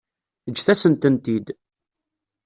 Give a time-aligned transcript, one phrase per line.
[0.53, 1.47] Ǧǧet-asen-tent-id.